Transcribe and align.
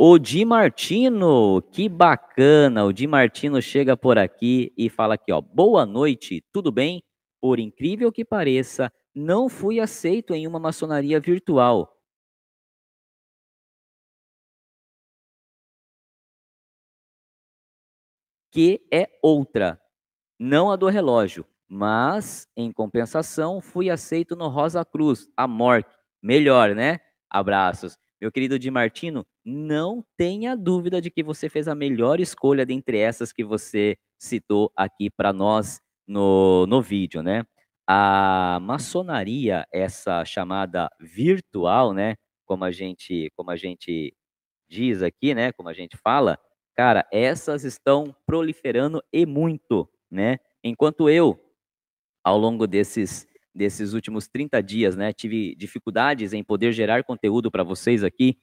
O 0.00 0.16
Di 0.16 0.44
Martino, 0.44 1.60
que 1.72 1.88
bacana. 1.88 2.84
O 2.84 2.92
Di 2.92 3.04
Martino 3.08 3.60
chega 3.60 3.96
por 3.96 4.16
aqui 4.16 4.72
e 4.78 4.88
fala 4.88 5.14
aqui, 5.14 5.32
ó. 5.32 5.40
Boa 5.40 5.84
noite, 5.84 6.40
tudo 6.52 6.70
bem? 6.70 7.02
Por 7.40 7.58
incrível 7.58 8.12
que 8.12 8.24
pareça, 8.24 8.92
não 9.12 9.48
fui 9.48 9.80
aceito 9.80 10.32
em 10.34 10.46
uma 10.46 10.60
maçonaria 10.60 11.18
virtual. 11.18 11.92
Que 18.52 18.86
é 18.92 19.08
outra, 19.20 19.80
não 20.38 20.70
a 20.70 20.76
do 20.76 20.86
relógio, 20.86 21.44
mas, 21.68 22.46
em 22.56 22.70
compensação, 22.72 23.60
fui 23.60 23.90
aceito 23.90 24.36
no 24.36 24.46
Rosa 24.46 24.84
Cruz, 24.84 25.28
a 25.36 25.48
Morte. 25.48 25.90
Melhor, 26.22 26.72
né? 26.76 27.00
Abraços. 27.28 27.98
Meu 28.20 28.32
querido 28.32 28.58
Di 28.58 28.68
Martino, 28.68 29.24
não 29.44 30.04
tenha 30.16 30.56
dúvida 30.56 31.00
de 31.00 31.08
que 31.08 31.22
você 31.22 31.48
fez 31.48 31.68
a 31.68 31.74
melhor 31.74 32.18
escolha 32.18 32.66
dentre 32.66 32.98
essas 32.98 33.32
que 33.32 33.44
você 33.44 33.96
citou 34.18 34.72
aqui 34.74 35.08
para 35.08 35.32
nós 35.32 35.80
no, 36.04 36.66
no 36.66 36.82
vídeo, 36.82 37.22
né? 37.22 37.44
A 37.86 38.58
maçonaria, 38.60 39.64
essa 39.72 40.24
chamada 40.24 40.90
virtual, 41.00 41.92
né? 41.92 42.16
Como 42.44 42.64
a 42.64 42.72
gente, 42.72 43.30
como 43.36 43.52
a 43.52 43.56
gente 43.56 44.12
diz 44.68 45.00
aqui, 45.00 45.32
né? 45.32 45.52
Como 45.52 45.68
a 45.68 45.72
gente 45.72 45.96
fala, 45.96 46.36
cara, 46.76 47.06
essas 47.12 47.62
estão 47.62 48.12
proliferando 48.26 49.00
e 49.12 49.24
muito, 49.26 49.88
né? 50.10 50.38
Enquanto 50.64 51.08
eu, 51.08 51.38
ao 52.24 52.36
longo 52.36 52.66
desses 52.66 53.28
desses 53.58 53.92
últimos 53.92 54.28
30 54.28 54.62
dias, 54.62 54.96
né, 54.96 55.12
tive 55.12 55.54
dificuldades 55.56 56.32
em 56.32 56.44
poder 56.44 56.72
gerar 56.72 57.02
conteúdo 57.02 57.50
para 57.50 57.64
vocês 57.64 58.04
aqui, 58.04 58.38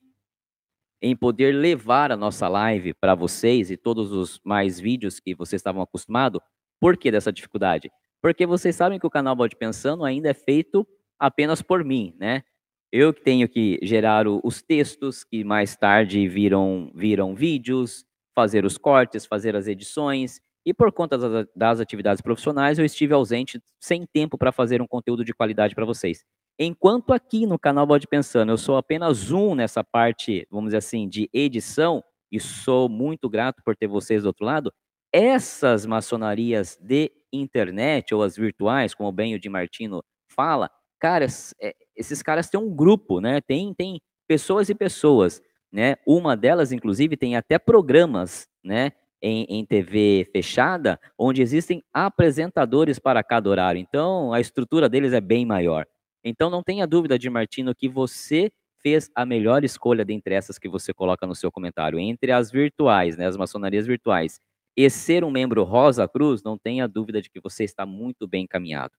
em 1.01 1.15
poder 1.15 1.53
levar 1.53 2.11
a 2.11 2.17
nossa 2.17 2.47
live 2.47 2.93
para 2.93 3.15
vocês 3.15 3.71
e 3.71 3.77
todos 3.77 4.11
os 4.11 4.39
mais 4.43 4.79
vídeos 4.79 5.19
que 5.19 5.33
vocês 5.33 5.59
estavam 5.59 5.81
acostumados. 5.81 6.41
Por 6.79 6.97
que 6.97 7.09
dessa 7.09 7.31
dificuldade? 7.31 7.89
Porque 8.21 8.45
vocês 8.45 8.75
sabem 8.75 8.99
que 8.99 9.07
o 9.07 9.09
canal 9.09 9.35
Bode 9.35 9.55
Pensando 9.55 10.03
ainda 10.03 10.29
é 10.29 10.33
feito 10.33 10.85
apenas 11.17 11.61
por 11.61 11.83
mim, 11.83 12.13
né? 12.19 12.43
Eu 12.91 13.13
que 13.13 13.21
tenho 13.21 13.47
que 13.47 13.79
gerar 13.83 14.27
os 14.27 14.61
textos 14.61 15.23
que 15.23 15.43
mais 15.43 15.75
tarde 15.75 16.27
viram, 16.27 16.91
viram 16.93 17.35
vídeos, 17.35 18.05
fazer 18.33 18.65
os 18.65 18.77
cortes, 18.77 19.25
fazer 19.25 19.55
as 19.55 19.67
edições, 19.67 20.41
e 20.65 20.73
por 20.73 20.91
conta 20.91 21.47
das, 21.55 21.79
atividades 21.79 22.21
profissionais, 22.21 22.79
eu 22.79 22.85
estive 22.85 23.13
ausente, 23.13 23.61
sem 23.79 24.05
tempo 24.05 24.37
para 24.37 24.51
fazer 24.51 24.81
um 24.81 24.87
conteúdo 24.87 25.23
de 25.23 25.33
qualidade 25.33 25.75
para 25.75 25.85
vocês. 25.85 26.23
Enquanto 26.57 27.13
aqui 27.13 27.45
no 27.45 27.59
canal 27.59 27.85
Bode 27.85 28.07
Pensando, 28.07 28.51
eu 28.51 28.57
sou 28.57 28.77
apenas 28.77 29.31
um 29.31 29.53
nessa 29.53 29.83
parte, 29.83 30.47
vamos 30.49 30.69
dizer 30.69 30.77
assim, 30.77 31.07
de 31.07 31.29
edição, 31.31 32.03
e 32.31 32.39
sou 32.39 32.89
muito 32.89 33.29
grato 33.29 33.61
por 33.63 33.75
ter 33.75 33.87
vocês 33.87 34.23
do 34.23 34.27
outro 34.27 34.45
lado, 34.45 34.73
essas 35.13 35.85
maçonarias 35.85 36.77
de 36.81 37.11
internet, 37.31 38.13
ou 38.15 38.23
as 38.23 38.35
virtuais, 38.35 38.95
como 38.95 39.11
bem 39.11 39.35
o 39.35 39.39
Di 39.39 39.49
Martino 39.49 40.03
fala, 40.27 40.69
caras, 40.99 41.53
é, 41.61 41.75
esses 41.95 42.21
caras 42.23 42.49
têm 42.49 42.59
um 42.59 42.73
grupo, 42.73 43.21
né? 43.21 43.39
Tem, 43.41 43.73
tem 43.73 44.01
pessoas 44.27 44.69
e 44.69 44.75
pessoas, 44.75 45.41
né? 45.71 45.95
Uma 46.05 46.35
delas, 46.35 46.71
inclusive, 46.71 47.15
tem 47.15 47.35
até 47.35 47.59
programas, 47.59 48.47
né? 48.63 48.91
Em, 49.21 49.45
em, 49.49 49.65
TV 49.65 50.27
fechada, 50.31 50.99
onde 51.17 51.41
existem 51.41 51.83
apresentadores 51.91 52.99
para 52.99 53.23
cada 53.23 53.49
horário. 53.49 53.79
Então, 53.79 54.31
a 54.31 54.39
estrutura 54.39 54.87
deles 54.87 55.13
é 55.13 55.21
bem 55.21 55.45
maior. 55.45 55.85
Então 56.23 56.49
não 56.49 56.63
tenha 56.63 56.87
dúvida, 56.87 57.19
de 57.19 57.29
Martino, 57.29 57.75
que 57.75 57.87
você 57.87 58.51
fez 58.81 59.09
a 59.15 59.25
melhor 59.25 59.63
escolha 59.63 60.03
dentre 60.03 60.33
essas 60.33 60.57
que 60.57 60.67
você 60.67 60.91
coloca 60.93 61.25
no 61.27 61.35
seu 61.35 61.51
comentário. 61.51 61.99
Entre 61.99 62.31
as 62.31 62.51
virtuais, 62.51 63.15
né, 63.15 63.27
as 63.27 63.37
maçonarias 63.37 63.85
virtuais, 63.85 64.39
e 64.75 64.89
ser 64.89 65.23
um 65.23 65.31
membro 65.31 65.63
Rosa 65.63 66.07
Cruz, 66.07 66.43
não 66.43 66.57
tenha 66.57 66.87
dúvida 66.87 67.21
de 67.21 67.29
que 67.29 67.39
você 67.39 67.63
está 67.63 67.85
muito 67.85 68.27
bem 68.27 68.43
encaminhado. 68.43 68.93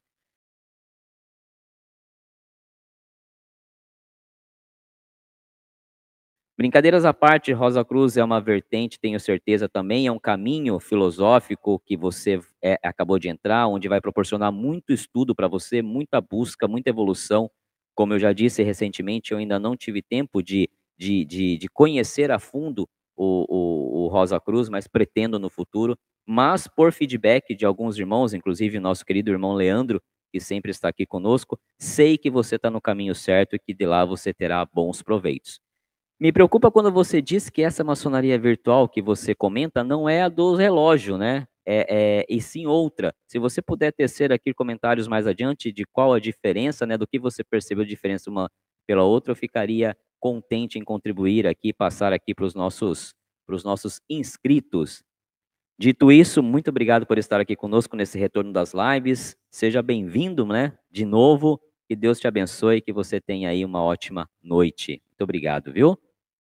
Brincadeiras 6.59 7.05
à 7.05 7.13
parte, 7.13 7.53
Rosa 7.53 7.85
Cruz 7.85 8.17
é 8.17 8.25
uma 8.25 8.41
vertente, 8.41 8.99
tenho 8.99 9.21
certeza 9.21 9.69
também, 9.69 10.07
é 10.07 10.13
um 10.13 10.19
caminho 10.19 10.81
filosófico 10.81 11.79
que 11.85 11.99
você 11.99 12.41
é, 12.65 12.79
acabou 12.83 13.19
de 13.19 13.29
entrar, 13.29 13.67
onde 13.69 13.89
vai 13.89 14.01
proporcionar 14.01 14.51
muito 14.51 14.91
estudo 14.91 15.35
para 15.35 15.49
você, 15.49 15.83
muita 15.83 16.19
busca, 16.19 16.67
muita 16.67 16.89
evolução. 16.89 17.51
Como 17.95 18.15
eu 18.15 18.19
já 18.19 18.33
disse 18.33 18.63
recentemente, 18.63 19.33
eu 19.33 19.39
ainda 19.39 19.59
não 19.59 19.77
tive 19.77 20.01
tempo 20.01 20.43
de, 20.43 20.71
de, 20.99 21.27
de, 21.27 21.59
de 21.59 21.69
conhecer 21.69 22.31
a 22.31 22.39
fundo 22.39 22.89
o, 23.15 23.45
o, 23.49 24.05
o 24.05 24.09
Rosa 24.09 24.41
Cruz, 24.41 24.71
mas 24.71 24.89
pretendo 24.89 25.39
no 25.39 25.51
futuro. 25.51 25.95
Mas 26.27 26.67
por 26.67 26.91
feedback 26.91 27.55
de 27.55 27.67
alguns 27.67 27.99
irmãos, 27.99 28.33
inclusive 28.33 28.81
nosso 28.81 29.05
querido 29.05 29.31
irmão 29.31 29.53
Leandro, 29.53 30.01
que 30.33 30.41
sempre 30.41 30.71
está 30.71 30.89
aqui 30.89 31.05
conosco, 31.05 31.61
sei 31.79 32.17
que 32.17 32.31
você 32.31 32.57
está 32.57 32.71
no 32.71 32.81
caminho 32.81 33.15
certo 33.15 33.55
e 33.57 33.59
que 33.59 33.75
de 33.75 33.85
lá 33.85 34.07
você 34.07 34.33
terá 34.33 34.65
bons 34.65 35.03
proveitos. 35.03 35.61
Me 36.19 36.33
preocupa 36.33 36.71
quando 36.71 36.91
você 36.91 37.21
diz 37.21 37.51
que 37.51 37.61
essa 37.61 37.85
maçonaria 37.85 38.39
virtual 38.39 38.89
que 38.89 39.03
você 39.03 39.35
comenta 39.35 39.85
não 39.85 40.09
é 40.09 40.23
a 40.23 40.31
do 40.31 40.55
relógio, 40.55 41.19
né? 41.19 41.47
É, 41.67 42.21
é, 42.21 42.27
e 42.29 42.41
sim 42.41 42.65
outra. 42.65 43.15
Se 43.27 43.39
você 43.39 43.61
puder 43.61 43.93
tecer 43.93 44.33
aqui 44.33 44.55
comentários 44.55 45.07
mais 45.09 45.27
adiante 45.27 45.71
de 45.71 45.85
qual 45.85 46.15
a 46.15 46.21
diferença, 46.21 46.87
né? 46.87 46.97
Do 46.97 47.07
que 47.07 47.19
você 47.19 47.45
percebeu 47.45 47.85
a 47.85 47.87
diferença 47.87 48.31
uma 48.31 48.51
pela 48.87 49.03
outra, 49.03 49.33
eu 49.33 49.37
ficaria 49.37 49.95
contente 50.19 50.79
em 50.79 50.85
contribuir 50.85 51.47
aqui, 51.47 51.71
passar 51.71 52.15
aqui 52.15 52.35
para 52.35 52.47
os 52.47 52.55
nossos, 52.55 53.15
os 53.47 53.63
nossos 53.63 54.01
inscritos. 54.09 55.03
Dito 55.79 56.11
isso, 56.11 56.43
muito 56.43 56.71
obrigado 56.71 57.05
por 57.05 57.19
estar 57.19 57.41
aqui 57.41 57.55
conosco 57.55 57.95
nesse 57.95 58.19
retorno 58.19 58.55
das 58.55 58.73
lives. 58.73 59.37
Seja 59.51 59.83
bem-vindo, 59.83 60.47
né? 60.47 60.73
De 60.91 61.05
novo. 61.05 61.61
Que 61.87 61.95
Deus 61.95 62.19
te 62.19 62.27
abençoe 62.27 62.79
e 62.79 62.81
que 62.81 62.93
você 62.93 63.21
tenha 63.21 63.51
aí 63.51 63.65
uma 63.65 63.83
ótima 63.83 64.29
noite. 64.43 65.03
Muito 65.11 65.23
obrigado, 65.23 65.73
viu? 65.73 65.97